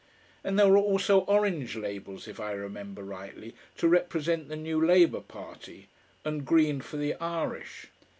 [0.43, 5.21] And there were also orange labels, if I remember rightly, to represent the new Labour
[5.21, 5.89] party,
[6.25, 7.89] and green for the Irish.